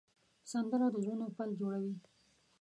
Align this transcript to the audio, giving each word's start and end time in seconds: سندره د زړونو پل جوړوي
سندره 0.51 0.87
د 0.91 0.95
زړونو 1.03 1.27
پل 1.37 1.49
جوړوي 1.59 1.95